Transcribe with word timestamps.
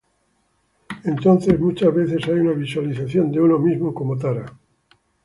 Entonces, 1.05 1.59
muchas 1.59 1.93
veces 1.93 2.23
hay 2.27 2.33
una 2.39 2.53
visualización 2.53 3.31
de 3.31 3.39
uno 3.39 3.59
mismo 3.59 3.93
como 3.93 4.17
Tara. 4.17 4.51